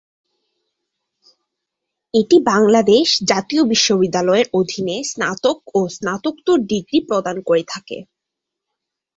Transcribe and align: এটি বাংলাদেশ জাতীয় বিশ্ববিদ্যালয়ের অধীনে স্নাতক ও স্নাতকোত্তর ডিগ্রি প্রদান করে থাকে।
এটি 2.13 2.37
বাংলাদেশ 2.47 3.07
জাতীয় 3.23 3.63
বিশ্ববিদ্যালয়ের 3.71 4.47
অধীনে 4.53 4.95
স্নাতক 5.03 5.57
ও 5.75 5.89
স্নাতকোত্তর 5.95 6.57
ডিগ্রি 6.71 6.99
প্রদান 7.09 7.37
করে 7.47 7.63
থাকে। 7.67 7.97